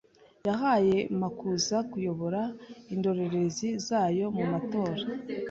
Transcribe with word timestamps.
yahaye 0.47 0.97
Makuza 1.21 1.77
kuyobora 1.91 2.41
indorerezi 2.93 3.67
zayo 3.85 4.25
mu 4.35 4.43
Matora 4.51 5.03